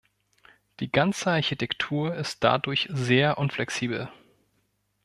Die 0.79 0.91
ganze 0.91 1.29
Architektur 1.29 2.15
ist 2.15 2.43
dadurch 2.43 2.89
sehr 2.91 3.37
unflexibel. 3.37 4.09